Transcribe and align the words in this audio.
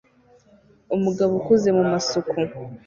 Umugabo 0.95 1.31
ukuze 1.39 1.67
mumasuku 1.77 2.35